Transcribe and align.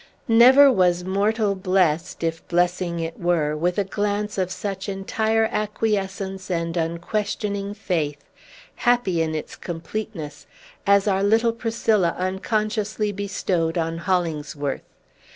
Never 0.27 0.71
was 0.71 1.03
mortal 1.03 1.53
blessed 1.53 2.23
if 2.23 2.47
blessing 2.47 2.99
it 2.99 3.19
were 3.19 3.55
with 3.55 3.77
a 3.77 3.83
glance 3.83 4.39
of 4.39 4.49
such 4.51 4.89
entire 4.89 5.45
acquiescence 5.51 6.49
and 6.49 6.75
unquestioning 6.75 7.75
faith, 7.75 8.23
happy 8.77 9.21
in 9.21 9.35
its 9.35 9.55
completeness, 9.55 10.47
as 10.87 11.07
our 11.07 11.21
little 11.21 11.53
Priscilla 11.53 12.15
unconsciously 12.17 13.11
bestowed 13.11 13.77
on 13.77 13.99
Hollingsworth. 13.99 14.81